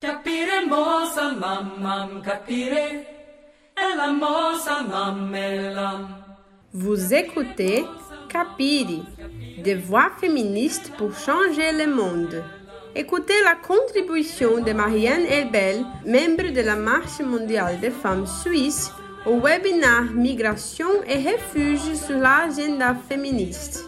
[0.00, 3.04] Capire mosa mamam capire
[3.76, 6.06] e la mosa mamelam.
[6.72, 7.84] Vous écoutez
[8.28, 9.02] Capiri,
[9.64, 12.44] des voix féministes pour changer le monde.
[12.94, 18.92] Écoutez la contribution de Marianne Elbel, membre de la Marche mondiale des femmes suisses,
[19.26, 23.84] au webinaire Migration et refuge sur l'agenda féministe.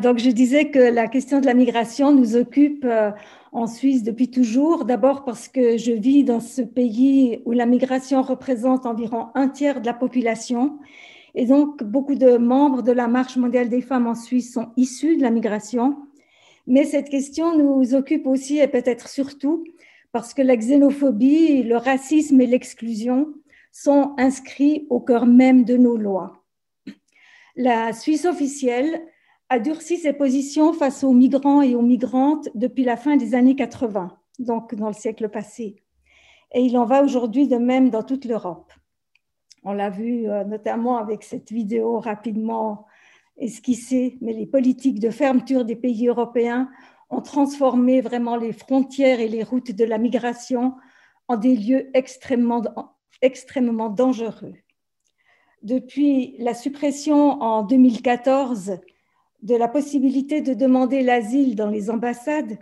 [0.00, 3.10] Donc, je disais que la question de la migration nous occupe euh,
[3.52, 4.84] en Suisse depuis toujours.
[4.84, 9.80] D'abord parce que je vis dans ce pays où la migration représente environ un tiers
[9.80, 10.78] de la population.
[11.34, 15.16] Et donc, beaucoup de membres de la Marche mondiale des femmes en Suisse sont issus
[15.16, 15.96] de la migration.
[16.66, 19.64] Mais cette question nous occupe aussi et peut-être surtout
[20.12, 23.32] parce que la xénophobie, le racisme et l'exclusion
[23.72, 26.44] sont inscrits au cœur même de nos lois.
[27.56, 29.02] La Suisse officielle
[29.52, 33.54] a durci ses positions face aux migrants et aux migrantes depuis la fin des années
[33.54, 35.76] 80, donc dans le siècle passé.
[36.54, 38.72] Et il en va aujourd'hui de même dans toute l'Europe.
[39.62, 42.86] On l'a vu euh, notamment avec cette vidéo rapidement
[43.36, 46.70] esquissée, mais les politiques de fermeture des pays européens
[47.10, 50.76] ont transformé vraiment les frontières et les routes de la migration
[51.28, 52.62] en des lieux extrêmement,
[53.20, 54.54] extrêmement dangereux.
[55.62, 58.80] Depuis la suppression en 2014
[59.42, 62.58] de la possibilité de demander l'asile dans les ambassades,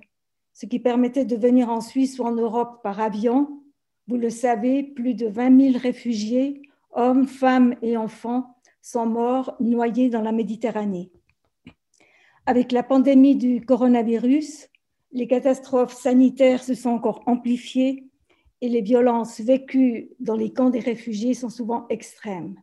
[0.53, 3.62] ce qui permettait de venir en Suisse ou en Europe par avion.
[4.09, 10.08] Vous le savez, plus de 20 000 réfugiés, hommes, femmes et enfants, sont morts noyés
[10.08, 11.11] dans la Méditerranée.
[12.47, 14.69] Avec la pandémie du coronavirus,
[15.12, 18.05] les catastrophes sanitaires se sont encore amplifiées
[18.61, 22.56] et les violences vécues dans les camps des réfugiés sont souvent extrêmes.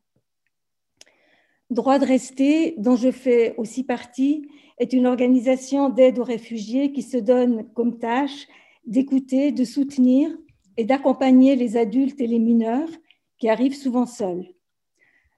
[1.69, 7.01] Droit de rester, dont je fais aussi partie, est une organisation d'aide aux réfugiés qui
[7.01, 8.47] se donne comme tâche
[8.85, 10.29] d'écouter, de soutenir
[10.77, 12.89] et d'accompagner les adultes et les mineurs
[13.37, 14.47] qui arrivent souvent seuls.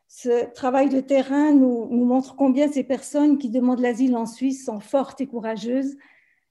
[0.08, 4.80] Ce travail de terrain nous, montre combien ces personnes qui demandent l'asile en Suisse sont
[4.80, 5.98] fortes et courageuses,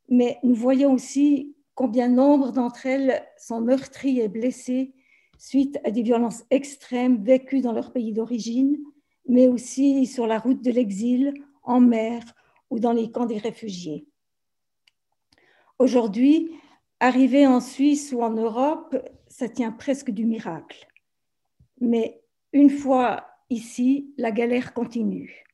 [0.09, 4.93] mais nous voyons aussi combien nombre d'entre elles sont meurtries et blessées
[5.39, 8.79] suite à des violences extrêmes vécues dans leur pays d'origine
[9.29, 12.23] mais aussi sur la route de l'exil, en mer
[12.71, 14.07] ou dans les camps des réfugiés.
[15.79, 16.51] Aujourd'hui,
[16.99, 18.97] arriver en Suisse ou en Europe,
[19.29, 20.89] ça tient presque du miracle.
[21.81, 22.21] Mais
[22.53, 25.45] une fois ici, la galère continue.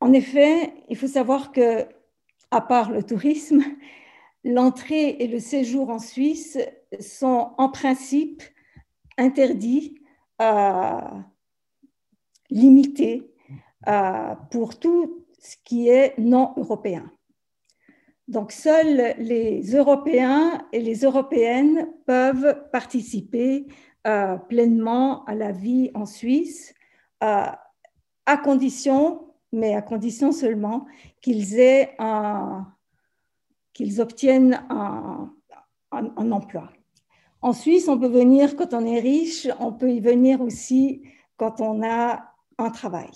[0.00, 1.86] En effet, il faut savoir que,
[2.50, 3.62] à part le tourisme,
[4.44, 6.58] l'entrée et le séjour en Suisse
[7.00, 8.42] sont en principe
[9.16, 10.00] interdits
[10.42, 11.00] euh,
[12.50, 13.32] limité
[13.86, 17.10] euh, pour tout ce qui est non européen.
[18.26, 23.66] Donc, seuls les Européens et les Européennes peuvent participer
[24.06, 26.74] euh, pleinement à la vie en Suisse,
[27.20, 30.86] à condition, mais à condition seulement
[31.22, 31.96] qu'ils aient
[33.72, 36.70] qu'ils obtiennent un emploi.
[37.44, 41.02] En Suisse, on peut venir quand on est riche, on peut y venir aussi
[41.36, 43.10] quand on a un travail.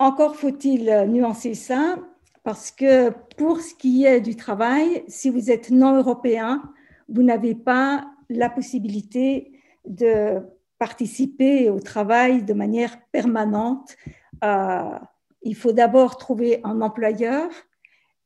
[0.00, 1.94] Encore faut-il nuancer ça,
[2.42, 6.64] parce que pour ce qui est du travail, si vous êtes non européen,
[7.08, 9.52] vous n'avez pas la possibilité
[9.86, 10.42] de
[10.80, 13.96] participer au travail de manière permanente.
[14.42, 14.98] Euh,
[15.42, 17.48] il faut d'abord trouver un employeur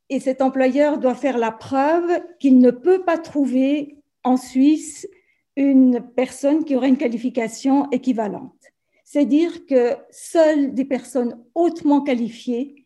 [0.09, 5.07] et cet employeur doit faire la preuve qu'il ne peut pas trouver en Suisse
[5.55, 8.55] une personne qui aurait une qualification équivalente.
[9.03, 12.85] C'est dire que seules des personnes hautement qualifiées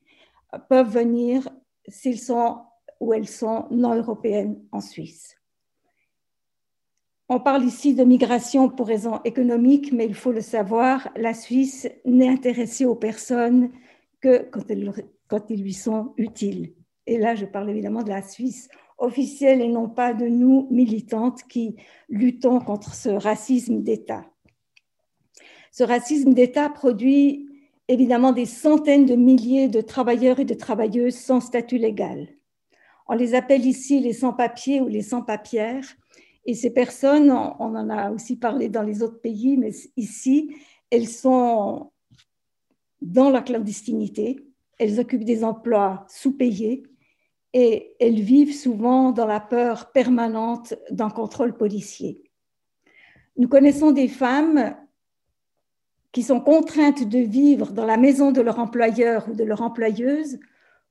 [0.69, 1.50] peuvent venir
[1.88, 2.61] s'ils sont
[3.00, 5.35] ou elles sont non européennes en Suisse.
[7.29, 11.90] On parle ici de migration pour raisons économiques, mais il faut le savoir, la Suisse
[12.05, 13.72] n'est intéressée aux personnes
[14.22, 14.94] que quand elles,
[15.28, 16.73] quand elles lui sont utiles.
[17.06, 21.44] Et là, je parle évidemment de la Suisse officielle et non pas de nous, militantes,
[21.50, 21.76] qui
[22.09, 24.26] luttons contre ce racisme d'État.
[25.72, 27.50] Ce racisme d'État produit
[27.88, 32.29] évidemment des centaines de milliers de travailleurs et de travailleuses sans statut légal.
[33.08, 35.85] On les appelle ici les sans-papiers ou les sans-papières.
[36.46, 40.55] Et ces personnes, on en a aussi parlé dans les autres pays, mais ici,
[40.90, 41.91] elles sont
[43.02, 44.40] dans la clandestinité,
[44.79, 46.84] elles occupent des emplois sous-payés,
[47.53, 52.23] et elles vivent souvent dans la peur permanente d'un contrôle policier.
[53.38, 54.76] Nous connaissons des femmes
[56.11, 60.40] qui sont contraintes de vivre dans la maison de leur employeur ou de leur employeuse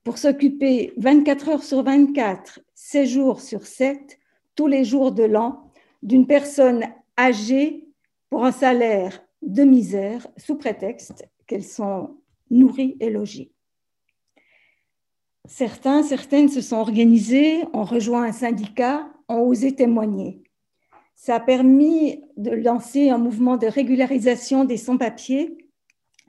[0.04, 4.18] pour s'occuper 24 heures sur 24, 7 jours sur 7,
[4.56, 5.70] tous les jours de l'an,
[6.02, 6.84] d'une personne
[7.18, 7.86] âgée
[8.28, 12.16] pour un salaire de misère sous prétexte qu'elles sont
[12.50, 13.52] nourries et logées.
[15.48, 20.42] Certains, certaines se sont organisés, ont rejoint un syndicat, ont osé témoigner.
[21.16, 25.56] Ça a permis de lancer un mouvement de régularisation des sans-papiers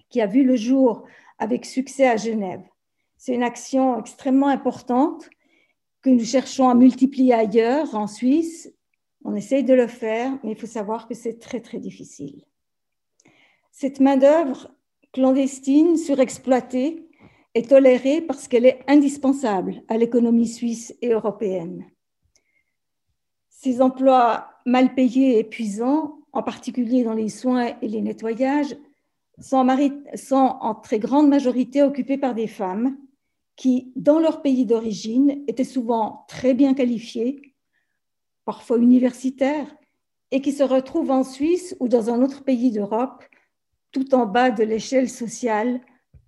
[0.09, 1.03] qui a vu le jour
[1.39, 2.61] avec succès à Genève.
[3.17, 5.29] C'est une action extrêmement importante
[6.01, 8.71] que nous cherchons à multiplier ailleurs, en Suisse.
[9.23, 12.43] On essaye de le faire, mais il faut savoir que c'est très, très difficile.
[13.71, 14.69] Cette main-d'œuvre
[15.13, 17.07] clandestine, surexploitée,
[17.53, 21.85] est tolérée parce qu'elle est indispensable à l'économie suisse et européenne.
[23.49, 28.75] Ces emplois mal payés et épuisants, en particulier dans les soins et les nettoyages,
[29.39, 29.67] sont,
[30.35, 32.97] en très grande majorité occupés par des femmes
[33.55, 37.53] qui, dans leur pays d'origine, étaient souvent très bien qualifiées,
[38.45, 39.73] parfois universitaires,
[40.31, 43.23] et qui se retrouvent en Suisse ou dans un autre pays d'Europe,
[43.91, 45.81] tout en bas de l'échelle sociale,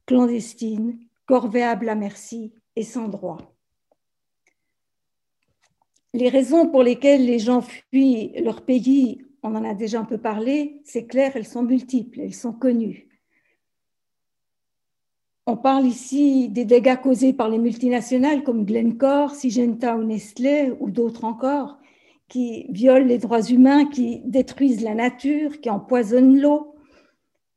[0.06, 3.38] clandestine, corvéable à merci et sans droit.
[6.14, 10.18] Les raisons pour lesquelles les gens fuient leur pays on en a déjà un peu
[10.18, 13.08] parlé, c'est clair, elles sont multiples, elles sont connues.
[15.46, 20.90] On parle ici des dégâts causés par les multinationales comme Glencore, Syngenta ou Nestlé ou
[20.90, 21.78] d'autres encore,
[22.28, 26.76] qui violent les droits humains, qui détruisent la nature, qui empoisonnent l'eau,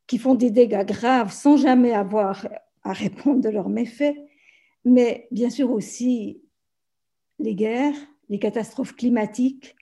[0.07, 2.47] qui font des dégâts graves sans jamais avoir
[2.89, 4.17] à répondre de leurs méfaits,
[4.85, 6.43] mais bien sûr aussi
[7.39, 7.97] les guerres,
[8.29, 9.77] les catastrophes climatiques,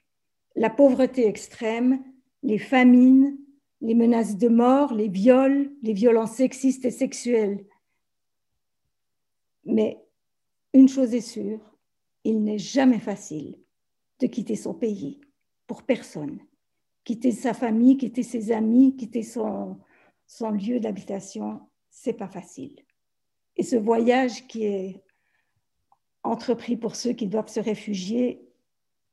[0.56, 2.02] la pauvreté extrême,
[2.42, 3.38] les famines,
[3.80, 7.64] les menaces de mort, les viols, les violences sexistes et sexuelles.
[9.64, 10.02] Mais
[10.72, 11.60] une chose est sûre,
[12.24, 13.58] il n'est jamais facile
[14.20, 15.20] de quitter son pays
[15.66, 16.40] pour personne.
[17.04, 19.78] Quitter sa famille, quitter ses amis, quitter son,
[20.26, 21.60] son lieu d'habitation,
[21.90, 22.85] c'est pas facile.
[23.56, 25.02] Et ce voyage qui est
[26.22, 28.42] entrepris pour ceux qui doivent se réfugier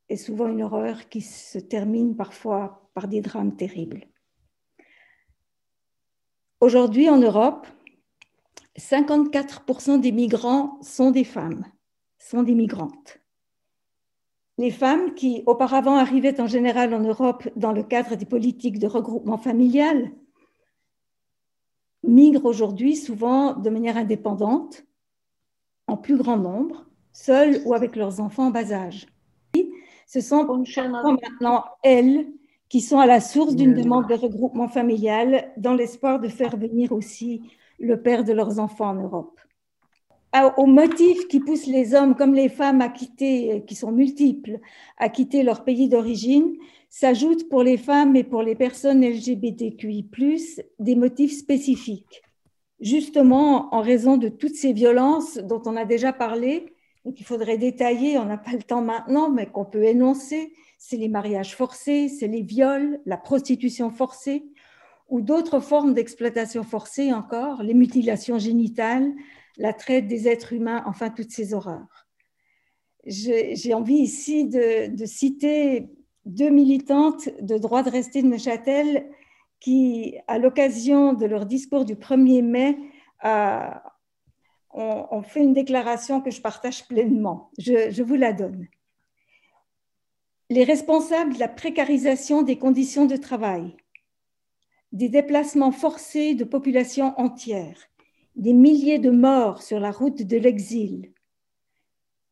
[0.09, 4.05] est souvent une horreur qui se termine parfois par des drames terribles.
[6.59, 7.67] Aujourd'hui, en Europe,
[8.77, 11.65] 54% des migrants sont des femmes,
[12.19, 13.19] sont des migrantes.
[14.57, 18.87] Les femmes qui auparavant arrivaient en général en Europe dans le cadre des politiques de
[18.87, 20.11] regroupement familial
[22.03, 24.83] migrent aujourd'hui souvent de manière indépendante,
[25.87, 29.07] en plus grand nombre, seules ou avec leurs enfants en bas âge.
[30.07, 32.27] Ce sont maintenant elles
[32.69, 36.91] qui sont à la source d'une demande de regroupement familial dans l'espoir de faire venir
[36.91, 37.41] aussi
[37.79, 39.39] le père de leurs enfants en Europe.
[40.57, 44.59] Aux motifs qui poussent les hommes comme les femmes à quitter, qui sont multiples,
[44.97, 46.55] à quitter leur pays d'origine,
[46.93, 50.07] s'ajoutent pour les femmes et pour les personnes LGBTQI,
[50.77, 52.21] des motifs spécifiques.
[52.79, 56.75] Justement, en raison de toutes ces violences dont on a déjà parlé,
[57.15, 61.07] qu'il faudrait détailler, on n'a pas le temps maintenant, mais qu'on peut énoncer, c'est les
[61.07, 64.45] mariages forcés, c'est les viols, la prostitution forcée,
[65.09, 69.11] ou d'autres formes d'exploitation forcée encore, les mutilations génitales,
[69.57, 72.05] la traite des êtres humains, enfin toutes ces horreurs.
[73.07, 75.89] J'ai envie ici de, citer
[76.25, 79.09] deux militantes de droit de rester de Neuchâtel
[79.59, 82.77] qui, à l'occasion de leur discours du 1er mai,
[84.73, 87.51] on, fait une déclaration que je partage pleinement.
[87.57, 88.67] Je, vous la donne.
[90.49, 93.75] Les responsables de la précarisation des conditions de travail,
[94.91, 97.79] des déplacements forcés de populations entières,
[98.35, 101.13] des milliers de morts sur la route de l'exil.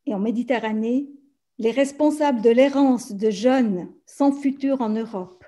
[0.06, 1.08] Et en Méditerranée,
[1.58, 5.44] les responsables de l'errance de jeunes sans futur en Europe,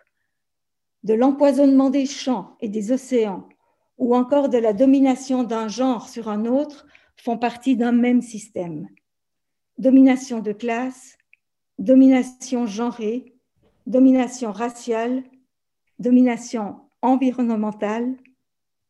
[1.02, 3.48] de l'empoisonnement des champs et des océans,
[3.98, 8.88] ou encore de la domination d'un genre sur un autre font partie d'un même système.
[9.78, 11.16] Domination de classe,
[11.78, 13.34] domination genrée,
[13.86, 15.22] domination raciale,
[15.98, 18.14] domination environnementale,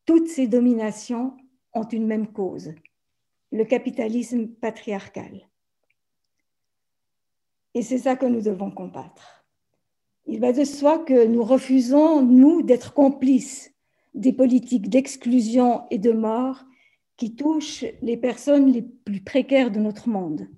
[0.07, 1.37] toutes ces dominations
[1.73, 2.73] ont une même cause,
[3.51, 5.49] le capitalisme patriarcal.
[7.75, 9.45] Et c'est ça que nous devons combattre.
[10.27, 13.73] Il va de soi que nous refusons, nous, d'être complices
[14.15, 16.65] des politiques d'exclusion et de mort
[17.17, 20.49] qui touchent les personnes les plus précaires de notre monde.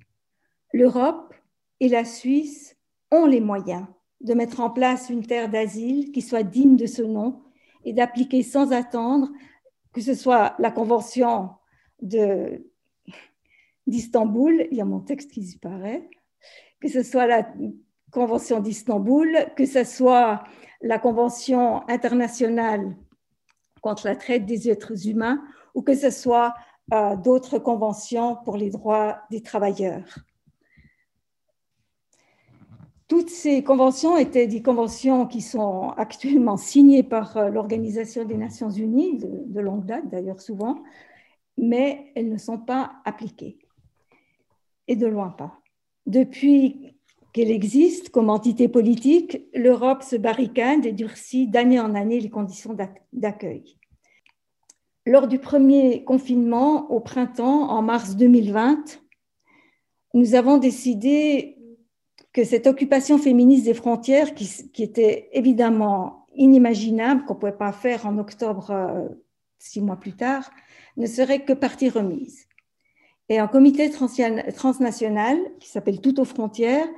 [0.73, 1.35] L'Europe
[1.81, 2.77] et la Suisse
[3.11, 3.87] ont les moyens
[4.21, 7.43] de mettre en place une terre d'asile qui soit digne de ce nom
[7.85, 9.31] et d'appliquer sans attendre
[9.93, 11.51] que ce soit la Convention
[13.87, 16.09] d'Istanbul, il y a mon texte qui disparaît,
[16.81, 17.47] que ce soit la
[18.11, 20.45] Convention d'Istanbul, que ce soit
[20.81, 22.97] la Convention internationale
[23.81, 25.43] contre la traite des êtres humains
[25.75, 26.55] ou que ce soit
[26.93, 30.19] euh, d'autres conventions pour les droits des travailleurs.
[33.09, 38.71] Toutes ces conventions étaient des conventions qui sont actuellement signées par euh, l'Organisation des Nations
[38.71, 40.83] Unies, de, longue date d'ailleurs souvent,
[41.57, 43.59] mais elles ne sont pas appliquées.
[44.89, 45.61] Et de loin pas.
[46.07, 46.95] Depuis
[47.33, 52.77] qu'elle existe comme entité politique, l'Europe se barricade et durcit d'année en année les conditions
[53.13, 53.77] d'accueil.
[55.05, 59.01] Lors du premier confinement au printemps, en mars 2020,
[60.15, 61.59] nous avons décidé
[62.33, 68.07] que cette occupation féministe des frontières, qui, était évidemment inimaginable, qu'on ne pouvait pas faire
[68.07, 69.09] en octobre, euh,
[69.59, 70.51] six mois plus tard,
[70.97, 72.46] ne serait que partie remise.
[73.29, 76.89] Et un comité transnational qui s'appelle Tout aux frontières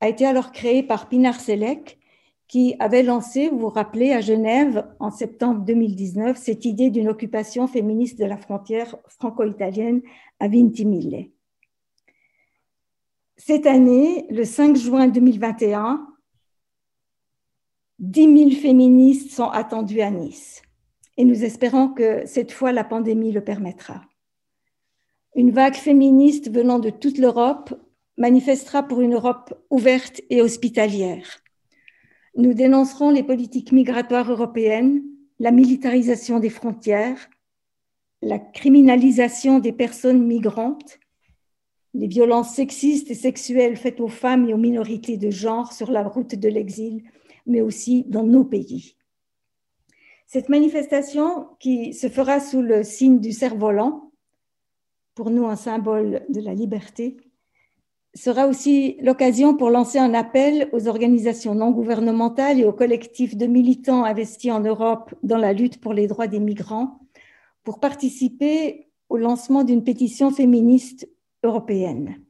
[0.00, 1.98] a été alors créé par Pinar Selek,
[2.48, 7.66] qui avait lancé, vous vous rappelez, à Genève en septembre 2019, cette idée d'une occupation
[7.66, 10.02] féministe de la frontière franco-italienne
[10.40, 11.30] à Vintimille.
[13.36, 16.06] Cette année, le 5 juin 2021,
[18.00, 20.62] 10 000 féministes sont attendues à Nice
[21.16, 24.00] et nous espérons que cette fois la pandémie le permettra.
[25.34, 27.74] Une vague féministe venant de toute l'Europe
[28.16, 31.42] manifestera pour une Europe ouverte et hospitalière.
[32.36, 35.02] Nous dénoncerons les politiques migratoires européennes,
[35.38, 37.30] la militarisation des frontières,
[38.22, 41.00] la criminalisation des personnes migrantes
[41.94, 46.04] les violences sexistes et sexuelles faites aux femmes et aux minorités de genre sur la
[46.04, 47.02] route de l'exil,
[47.46, 48.96] mais aussi dans nos pays.
[50.26, 54.09] Cette manifestation, qui se fera sous le signe du cerf-volant,
[55.14, 57.16] pour nous un symbole de la liberté,
[58.14, 63.46] sera aussi l'occasion pour lancer un appel aux organisations non gouvernementales et aux collectifs de
[63.46, 67.00] militants investis en Europe dans la lutte pour les droits des migrants
[67.62, 71.08] pour participer au lancement d'une pétition féministe
[71.42, 72.20] européenne.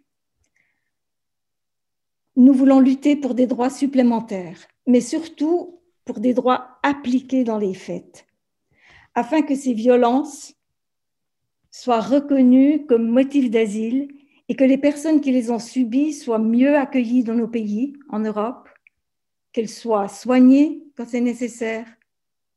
[2.36, 7.74] Nous voulons lutter pour des droits supplémentaires, mais surtout pour des droits appliqués dans les
[7.74, 8.26] faits,
[9.14, 10.54] afin que ces violences
[11.70, 14.08] soient reconnues comme motifs d'asile
[14.48, 18.18] et que les personnes qui les ont subies soient mieux accueillies dans nos pays, en
[18.18, 18.68] Europe,
[19.52, 21.86] qu'elles soient soignées quand c'est nécessaire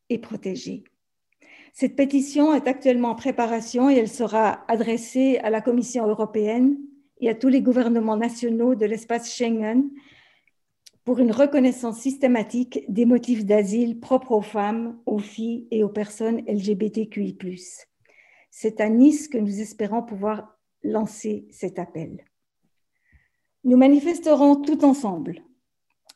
[0.10, 0.84] et protégées.
[1.72, 6.78] Cette pétition est actuellement en préparation et elle sera adressée à la Commission européenne
[7.20, 9.90] et à tous les gouvernements nationaux de l'espace Schengen
[11.04, 16.44] pour une reconnaissance systématique des motifs d'asile propres aux femmes, aux filles et aux personnes
[16.48, 17.38] LGBTQI.
[18.56, 22.24] C'est à Nice que nous espérons pouvoir lancer cet appel.
[23.64, 25.42] Nous manifesterons tout ensemble.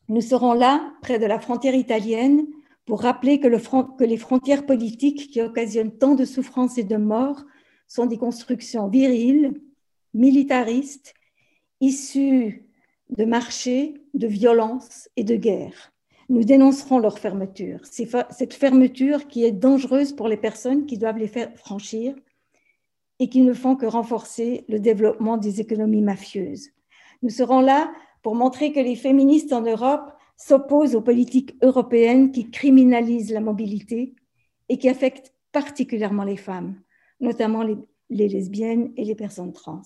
[0.07, 2.45] Nous serons là, près de la frontière italienne,
[2.85, 7.43] pour rappeler que, les frontières politiques qui occasionnent tant de souffrances et de morts
[7.87, 9.59] sont des constructions viriles,
[10.13, 11.15] militaristes,
[11.81, 12.67] issues
[13.09, 15.91] de marchés, de violence et de guerre.
[16.29, 21.27] Nous dénoncerons leur fermeture, cette fermeture qui est dangereuse pour les personnes qui doivent les
[21.27, 22.13] faire franchir
[23.19, 26.69] et qui ne font que renforcer le développement des économies mafieuses.
[27.23, 32.51] Nous serons là pour montrer que les féministes en Europe s'oppose aux politiques européennes qui
[32.51, 34.15] criminalisent la mobilité
[34.69, 36.79] et qui affectent particulièrement les femmes,
[37.19, 37.77] notamment les,
[38.09, 39.81] lesbiennes et les personnes trans.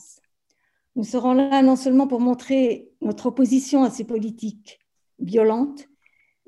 [0.95, 4.79] Nous serons là non seulement pour montrer notre opposition à ces politiques
[5.19, 5.88] violentes,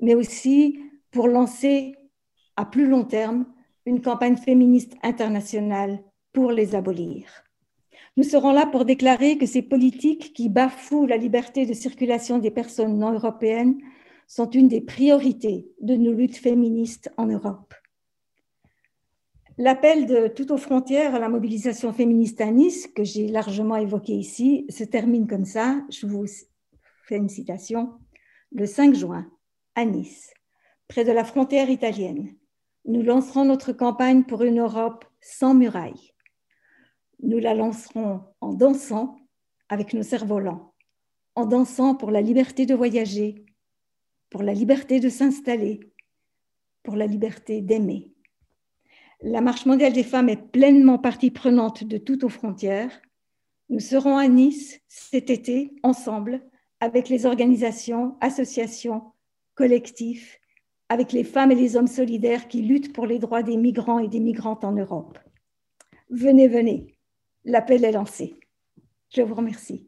[0.00, 0.78] mais aussi
[1.10, 1.94] pour lancer
[2.56, 3.46] à plus long terme
[3.86, 6.02] une campagne féministe internationale
[6.34, 7.24] pour les abolir.
[8.16, 12.50] Nous serons là pour déclarer que ces politiques qui bafouent la liberté de circulation des
[12.50, 13.78] personnes non européennes
[14.26, 17.72] sont une des priorités de nos luttes féministes en Europe.
[19.58, 24.12] L'appel de Tout aux frontières à la mobilisation féministe à Nice, que j'ai largement évoqué
[24.14, 25.80] ici, se termine comme ça.
[25.90, 26.26] Je vous
[27.04, 27.92] fais une citation.
[28.50, 29.30] Le 5 juin,
[29.76, 30.32] à Nice,
[30.88, 32.34] près de la frontière italienne,
[32.86, 36.13] nous lancerons notre campagne pour une Europe sans murailles
[37.24, 39.16] nous la lancerons en dansant
[39.68, 40.74] avec nos cerfs-volants,
[41.34, 43.46] en dansant pour la liberté de voyager,
[44.30, 45.80] pour la liberté de s'installer,
[46.82, 48.12] pour la liberté d'aimer.
[49.22, 53.00] La Marche mondiale des femmes est pleinement partie prenante de toutes aux frontières.
[53.70, 56.42] Nous serons à Nice cet été ensemble
[56.80, 59.12] avec les organisations, associations,
[59.54, 60.40] collectifs,
[60.90, 64.08] avec les femmes et les hommes solidaires qui luttent pour les droits des migrants et
[64.08, 65.18] des migrantes en Europe.
[66.10, 66.93] Venez, venez,
[67.44, 68.34] l'appel est lancé.
[69.10, 69.86] Je vous remercie.